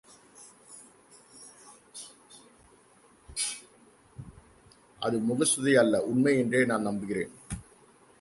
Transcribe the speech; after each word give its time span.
அது 4.99 5.19
முகஸ்துதி 5.19 5.75
அல்ல, 5.75 6.03
உண்மை 6.03 6.33
என்றே 6.37 6.65
நான் 6.65 6.81
நம்புகிறேன். 6.81 7.31